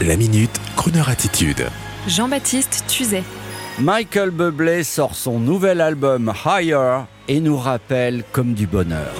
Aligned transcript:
La 0.00 0.16
minute, 0.16 0.50
Kroneur 0.74 1.08
attitude. 1.08 1.66
Jean-Baptiste 2.08 2.84
Tuzet. 2.88 3.22
Michael 3.78 4.30
Bublé 4.30 4.82
sort 4.82 5.14
son 5.14 5.38
nouvel 5.38 5.80
album 5.80 6.32
Higher 6.44 7.02
et 7.28 7.38
nous 7.38 7.56
rappelle 7.56 8.24
comme 8.32 8.54
du 8.54 8.66
bonheur. 8.66 9.12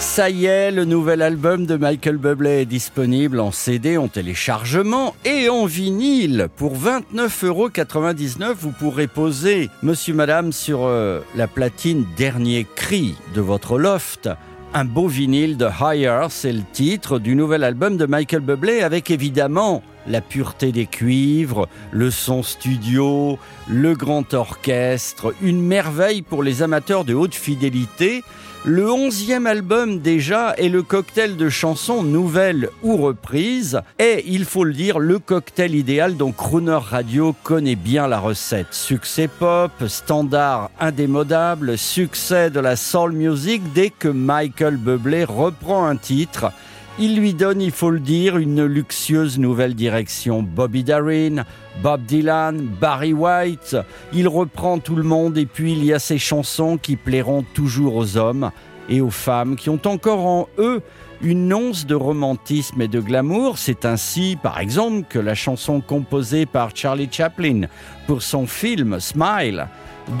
Ça 0.00 0.30
y 0.30 0.46
est, 0.46 0.72
le 0.72 0.84
nouvel 0.84 1.22
album 1.22 1.66
de 1.66 1.76
Michael 1.76 2.16
Bublé 2.16 2.62
est 2.62 2.66
disponible 2.66 3.38
en 3.38 3.52
CD, 3.52 3.98
en 3.98 4.08
téléchargement 4.08 5.14
et 5.24 5.48
en 5.48 5.66
vinyle. 5.66 6.48
Pour 6.56 6.76
29,99€, 6.76 8.52
vous 8.54 8.72
pourrez 8.72 9.06
poser 9.06 9.70
Monsieur 9.82 10.14
Madame 10.14 10.52
sur 10.52 10.84
euh, 10.84 11.20
la 11.36 11.46
platine 11.46 12.04
Dernier 12.16 12.66
Cri 12.74 13.14
de 13.34 13.40
votre 13.40 13.78
loft. 13.78 14.28
Un 14.76 14.84
beau 14.84 15.06
vinyle 15.06 15.56
de 15.56 15.68
Higher, 15.68 16.26
c'est 16.30 16.52
le 16.52 16.64
titre 16.72 17.20
du 17.20 17.36
nouvel 17.36 17.62
album 17.62 17.96
de 17.96 18.06
Michael 18.06 18.40
Bublé 18.40 18.80
avec 18.80 19.08
évidemment 19.08 19.84
la 20.06 20.20
pureté 20.20 20.72
des 20.72 20.86
cuivres, 20.86 21.68
le 21.90 22.10
son 22.10 22.42
studio, 22.42 23.38
le 23.68 23.94
grand 23.94 24.34
orchestre, 24.34 25.34
une 25.42 25.60
merveille 25.60 26.22
pour 26.22 26.42
les 26.42 26.62
amateurs 26.62 27.04
de 27.04 27.14
haute 27.14 27.34
fidélité. 27.34 28.22
Le 28.66 28.90
onzième 28.90 29.46
album 29.46 29.98
déjà 29.98 30.54
est 30.56 30.70
le 30.70 30.82
cocktail 30.82 31.36
de 31.36 31.50
chansons 31.50 32.02
nouvelles 32.02 32.70
ou 32.82 32.96
reprises 32.96 33.82
et, 33.98 34.24
il 34.26 34.46
faut 34.46 34.64
le 34.64 34.72
dire, 34.72 34.98
le 34.98 35.18
cocktail 35.18 35.74
idéal 35.74 36.16
dont 36.16 36.32
Crooner 36.32 36.78
Radio 36.80 37.34
connaît 37.42 37.76
bien 37.76 38.08
la 38.08 38.18
recette. 38.18 38.68
Succès 38.70 39.28
pop, 39.28 39.70
standard 39.86 40.70
indémodable, 40.80 41.76
succès 41.76 42.48
de 42.48 42.58
la 42.58 42.76
soul 42.76 43.12
music 43.12 43.60
dès 43.74 43.90
que 43.90 44.08
Michael 44.08 44.78
Bublé 44.78 45.24
reprend 45.24 45.84
un 45.84 45.96
titre 45.96 46.50
il 46.98 47.16
lui 47.16 47.34
donne, 47.34 47.60
il 47.60 47.72
faut 47.72 47.90
le 47.90 48.00
dire, 48.00 48.36
une 48.36 48.64
luxueuse 48.64 49.38
nouvelle 49.38 49.74
direction. 49.74 50.42
Bobby 50.42 50.84
Darin, 50.84 51.44
Bob 51.82 52.04
Dylan, 52.04 52.58
Barry 52.80 53.12
White, 53.12 53.76
il 54.12 54.28
reprend 54.28 54.78
tout 54.78 54.94
le 54.94 55.02
monde 55.02 55.36
et 55.36 55.46
puis 55.46 55.72
il 55.72 55.84
y 55.84 55.92
a 55.92 55.98
ces 55.98 56.18
chansons 56.18 56.78
qui 56.78 56.96
plairont 56.96 57.44
toujours 57.54 57.96
aux 57.96 58.16
hommes 58.16 58.50
et 58.88 59.00
aux 59.00 59.10
femmes 59.10 59.56
qui 59.56 59.70
ont 59.70 59.80
encore 59.86 60.24
en 60.26 60.48
eux 60.58 60.82
une 61.20 61.52
once 61.52 61.86
de 61.86 61.94
romantisme 61.94 62.80
et 62.80 62.88
de 62.88 63.00
glamour. 63.00 63.58
C'est 63.58 63.86
ainsi, 63.86 64.38
par 64.40 64.60
exemple, 64.60 65.06
que 65.08 65.18
la 65.18 65.34
chanson 65.34 65.80
composée 65.80 66.46
par 66.46 66.76
Charlie 66.76 67.08
Chaplin 67.10 67.62
pour 68.06 68.22
son 68.22 68.46
film 68.46 69.00
Smile 69.00 69.66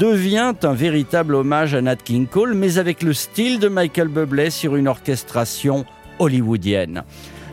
devient 0.00 0.54
un 0.62 0.72
véritable 0.72 1.34
hommage 1.34 1.74
à 1.74 1.82
Nat 1.82 1.96
King 1.96 2.26
Cole, 2.26 2.54
mais 2.54 2.78
avec 2.78 3.02
le 3.02 3.12
style 3.12 3.58
de 3.58 3.68
Michael 3.68 4.08
Bublé 4.08 4.50
sur 4.50 4.76
une 4.76 4.88
orchestration 4.88 5.84
hollywoodienne. 6.18 7.02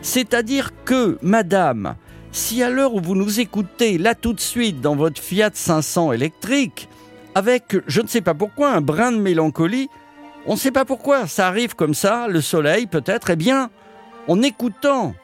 C'est-à-dire 0.02 0.70
que, 0.84 1.18
madame, 1.22 1.94
si 2.32 2.62
à 2.62 2.70
l'heure 2.70 2.94
où 2.94 3.00
vous 3.00 3.14
nous 3.14 3.40
écoutez, 3.40 3.98
là 3.98 4.14
tout 4.14 4.32
de 4.32 4.40
suite, 4.40 4.80
dans 4.80 4.96
votre 4.96 5.20
Fiat 5.20 5.50
500 5.52 6.12
électrique, 6.12 6.88
avec, 7.34 7.76
je 7.86 8.00
ne 8.00 8.06
sais 8.06 8.20
pas 8.20 8.34
pourquoi, 8.34 8.72
un 8.72 8.80
brin 8.80 9.12
de 9.12 9.18
mélancolie, 9.18 9.88
on 10.46 10.52
ne 10.52 10.58
sait 10.58 10.72
pas 10.72 10.84
pourquoi, 10.84 11.26
ça 11.26 11.46
arrive 11.46 11.74
comme 11.74 11.94
ça, 11.94 12.26
le 12.28 12.40
soleil 12.40 12.86
peut-être, 12.86 13.30
eh 13.30 13.36
bien, 13.36 13.70
en 14.28 14.42
écoutant 14.42 15.14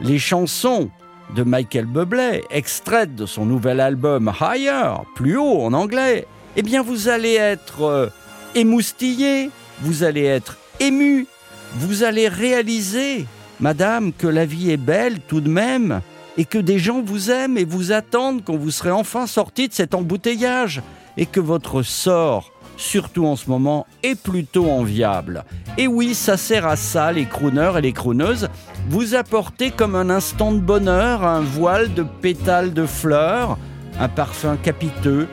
les 0.00 0.18
chansons 0.18 0.90
de 1.34 1.42
Michael 1.42 1.86
Bublé, 1.86 2.44
extraites 2.50 3.14
de 3.14 3.26
son 3.26 3.46
nouvel 3.46 3.80
album 3.80 4.32
Higher, 4.40 4.94
plus 5.14 5.36
haut 5.36 5.62
en 5.62 5.72
anglais, 5.72 6.26
eh 6.56 6.62
bien 6.62 6.82
vous 6.82 7.08
allez 7.08 7.34
être 7.34 7.82
euh, 7.82 8.08
émoustillé, 8.54 9.50
vous 9.80 10.02
allez 10.02 10.24
être 10.24 10.58
ému, 10.80 11.26
vous 11.76 12.02
allez 12.02 12.28
réaliser, 12.28 13.26
madame, 13.60 14.12
que 14.12 14.26
la 14.26 14.46
vie 14.46 14.70
est 14.70 14.76
belle 14.76 15.20
tout 15.20 15.40
de 15.40 15.50
même 15.50 16.00
et 16.36 16.44
que 16.44 16.58
des 16.58 16.78
gens 16.78 17.02
vous 17.02 17.30
aiment 17.30 17.58
et 17.58 17.64
vous 17.64 17.92
attendent 17.92 18.42
quand 18.44 18.56
vous 18.56 18.70
serez 18.70 18.90
enfin 18.90 19.26
sorti 19.26 19.68
de 19.68 19.74
cet 19.74 19.94
embouteillage 19.94 20.82
et 21.16 21.26
que 21.26 21.40
votre 21.40 21.82
sort, 21.82 22.52
surtout 22.76 23.26
en 23.26 23.36
ce 23.36 23.48
moment, 23.48 23.86
est 24.02 24.20
plutôt 24.20 24.70
enviable. 24.70 25.44
Et 25.78 25.86
oui, 25.86 26.14
ça 26.14 26.36
sert 26.36 26.66
à 26.66 26.76
ça, 26.76 27.12
les 27.12 27.26
crooners 27.26 27.78
et 27.78 27.82
les 27.82 27.92
crooneuses, 27.92 28.48
vous 28.88 29.14
apportez 29.14 29.70
comme 29.70 29.94
un 29.94 30.10
instant 30.10 30.52
de 30.52 30.58
bonheur 30.58 31.24
un 31.24 31.40
voile 31.40 31.94
de 31.94 32.02
pétales 32.02 32.74
de 32.74 32.86
fleurs, 32.86 33.58
un 33.98 34.08
parfum 34.08 34.56
capiteux. 34.56 35.28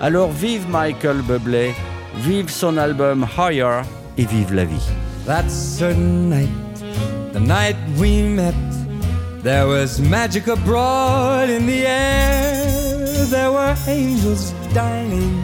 Alors 0.00 0.30
vive 0.30 0.68
Michael 0.68 1.22
Bublé, 1.22 1.74
vive 2.16 2.50
son 2.50 2.76
album 2.76 3.26
Higher 3.38 3.82
et 4.18 4.24
vive 4.24 4.54
la 4.54 4.64
vie. 4.64 4.88
That 5.26 5.50
certain 5.50 6.30
night, 6.30 6.76
the 7.32 7.40
night 7.40 7.74
we 7.98 8.22
met, 8.22 8.54
there 9.42 9.66
was 9.66 10.00
magic 10.00 10.46
abroad 10.46 11.50
in 11.50 11.66
the 11.66 11.84
air. 11.84 13.26
There 13.26 13.50
were 13.50 13.74
angels 13.88 14.52
dining 14.72 15.34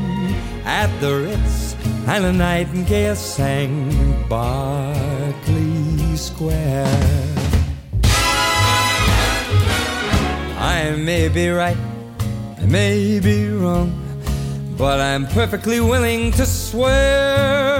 at 0.64 0.86
the 1.00 1.26
Ritz, 1.26 1.74
and 2.06 2.26
a 2.26 2.32
nightingale 2.32 3.16
sang 3.16 3.90
in 3.90 4.28
Berkeley 4.28 6.16
Square. 6.16 6.86
I 10.60 10.94
may 10.96 11.26
be 11.26 11.48
right, 11.48 11.76
I 12.56 12.66
may 12.66 13.18
be 13.18 13.48
wrong, 13.48 13.90
but 14.78 15.00
I'm 15.00 15.26
perfectly 15.26 15.80
willing 15.80 16.30
to 16.38 16.46
swear 16.46 17.71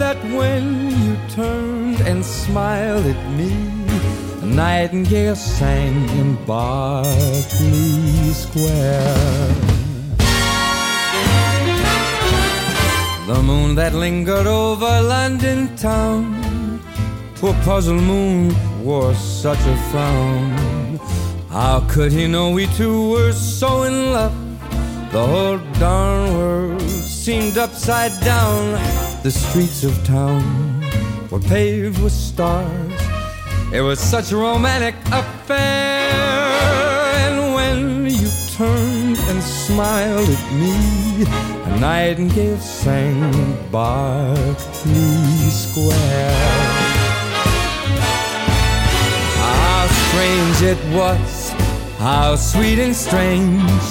that 0.00 0.16
when 0.32 0.90
you 0.90 1.14
turned 1.28 2.00
and 2.00 2.24
smiled 2.24 3.04
at 3.04 3.22
me. 3.38 3.52
A 4.40 4.46
nightingale 4.46 5.36
sang 5.36 6.08
in 6.20 6.36
Berkeley 6.46 8.32
Square. 8.32 9.54
The 13.26 13.42
moon 13.42 13.74
that 13.74 13.92
lingered 13.92 14.46
over 14.46 15.02
London 15.02 15.76
town, 15.76 16.80
poor 17.34 17.52
puzzled 17.62 18.02
moon 18.02 18.54
wore 18.82 19.14
such 19.14 19.60
a 19.74 19.76
frown. 19.90 20.98
How 21.50 21.84
could 21.90 22.10
he 22.10 22.26
know 22.26 22.50
we 22.52 22.66
two 22.78 23.10
were 23.10 23.32
so 23.32 23.82
in 23.82 24.12
love? 24.12 24.34
The 25.12 25.26
whole 25.26 25.58
darn 25.78 26.34
world 26.34 26.80
seemed 26.80 27.58
upside 27.58 28.18
down. 28.24 29.09
The 29.22 29.30
streets 29.30 29.84
of 29.84 29.92
town 30.06 30.80
were 31.30 31.40
paved 31.40 32.02
with 32.02 32.12
stars. 32.12 32.92
It 33.70 33.82
was 33.82 34.00
such 34.00 34.32
a 34.32 34.36
romantic 34.36 34.94
affair. 35.12 36.10
And 37.26 37.54
when 37.54 38.06
you 38.06 38.28
turned 38.56 39.18
and 39.18 39.42
smiled 39.42 40.26
at 40.26 40.52
me, 40.54 41.26
a 41.70 41.78
nightingale 41.78 42.56
sang 42.60 43.58
Berkeley 43.70 45.50
Square. 45.50 46.34
How 49.36 49.86
strange 50.08 50.62
it 50.62 50.96
was, 50.96 51.50
how 51.98 52.36
sweet 52.36 52.78
and 52.78 52.96
strange. 52.96 53.84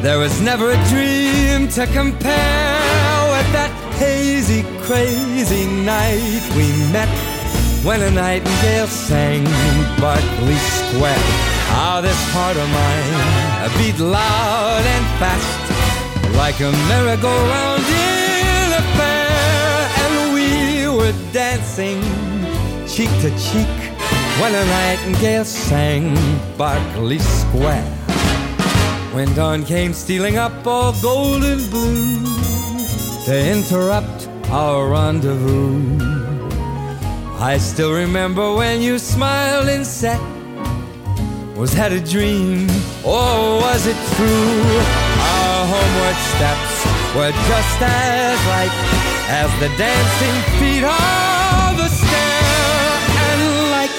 There 0.00 0.18
was 0.18 0.40
never 0.40 0.70
a 0.70 0.88
dream 0.88 1.68
to 1.68 1.86
compare 1.88 3.20
with 3.34 3.52
that 3.52 3.79
hazy, 4.00 4.62
crazy 4.80 5.66
night 5.66 6.42
we 6.56 6.66
met 6.90 7.12
when 7.84 8.00
a 8.00 8.10
nightingale 8.10 8.86
sang 8.86 9.44
Berkeley 10.00 10.60
Square. 10.76 11.24
How 11.74 12.00
this 12.00 12.20
heart 12.32 12.56
of 12.56 12.68
mine 12.80 13.68
beat 13.76 13.98
loud 14.00 14.84
and 14.94 15.06
fast 15.20 15.52
like 16.34 16.58
a 16.60 16.72
merry-go-round 16.88 17.84
in 17.84 18.68
a 18.80 18.84
fair, 18.96 19.78
and 20.02 20.14
we 20.36 20.48
were 20.96 21.14
dancing 21.32 22.00
cheek 22.88 23.12
to 23.20 23.30
cheek 23.48 23.76
when 24.40 24.52
a 24.62 24.64
nightingale 24.78 25.44
sang 25.44 26.16
Berkeley 26.56 27.18
Square. 27.18 27.90
When 29.12 29.28
dawn 29.34 29.64
came 29.64 29.92
stealing 29.92 30.38
up 30.38 30.66
all 30.66 30.94
golden 31.02 31.58
blue 31.68 32.49
to 33.26 33.52
interrupt 33.52 34.28
our 34.50 34.88
rendezvous. 34.88 35.98
I 37.38 37.58
still 37.58 37.92
remember 37.92 38.54
when 38.54 38.80
you 38.80 38.98
smiled 38.98 39.68
and 39.68 39.86
said, 39.86 40.20
Was 41.56 41.72
that 41.76 41.92
a 41.92 42.00
dream 42.00 42.68
or 43.04 43.60
was 43.60 43.86
it 43.86 44.00
true? 44.16 44.62
Our 45.32 45.60
homeward 45.74 46.18
steps 46.32 46.74
were 47.14 47.32
just 47.50 47.78
as 47.82 48.38
light 48.52 48.76
as 49.28 49.50
the 49.60 49.68
dancing 49.76 50.38
feet 50.58 50.84
of 50.84 51.72
a 51.78 51.88
stair, 51.88 52.90
and 53.28 53.42
like 53.76 53.96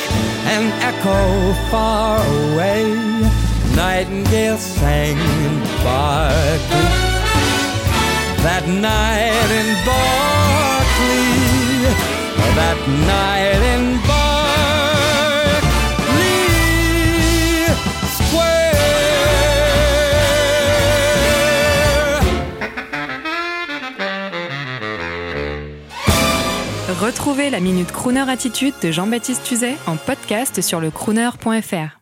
an 0.55 0.65
echo 0.89 1.53
far 1.69 2.17
away, 2.17 2.83
nightingale 3.75 4.57
sang 4.57 5.17
in 5.17 5.59
Berkeley. 5.83 6.90
that 8.43 8.65
night 8.67 9.51
in 9.51 9.75
Berkeley, 9.85 11.31
that 12.55 12.77
night 13.07 13.61
in 13.73 13.99
Berkeley 14.01 14.41
Square. 18.17 18.71
Retrouvez 26.99 27.49
la 27.49 27.59
Minute 27.59 27.91
Crooner 27.91 28.27
Attitude 28.29 28.73
de 28.81 28.91
Jean-Baptiste 28.91 29.43
Tuzet 29.43 29.75
en 29.85 29.97
podcast 29.97 30.61
sur 30.61 30.79
le 30.79 30.89
crooner.fr. 30.89 31.97